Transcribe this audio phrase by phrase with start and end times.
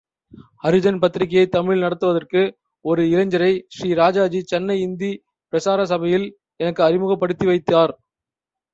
[0.63, 2.41] ஹரிஜன் பத்திரிகையைத் தமிழில் நடத்துவதற்கு
[2.85, 5.11] ஒரு இளைஞரை ஸ்ரீ ராஜாஜி சென்னை இந்தி
[5.53, 6.27] பிரசாரசபையில்
[6.55, 7.93] எனக்கு அறிமுகப்படுத்தி வைத்தார்.